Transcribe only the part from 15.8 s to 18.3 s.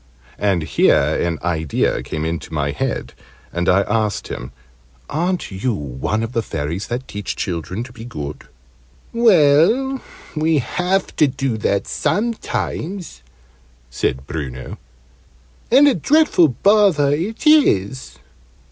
a dreadful bother it is."